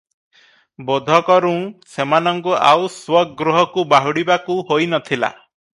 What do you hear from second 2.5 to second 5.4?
ଆଉ ସ୍ୱଗୃହକୁ ବାହୁଡ଼ିବାକୁ ହୋଇ ନ ଥିଲା।